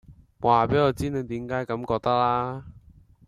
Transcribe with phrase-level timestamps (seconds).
[0.41, 2.65] 話畀我知你點解咁覺得啦